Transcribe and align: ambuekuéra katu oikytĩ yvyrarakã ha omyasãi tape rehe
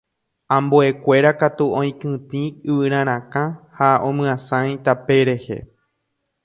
ambuekuéra 0.55 1.31
katu 1.41 1.65
oikytĩ 1.81 2.43
yvyrarakã 2.69 3.43
ha 3.77 3.89
omyasãi 4.09 4.71
tape 4.85 5.17
rehe 5.31 5.57